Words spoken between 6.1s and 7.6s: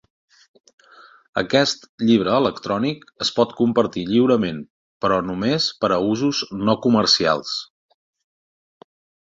usos no comercials.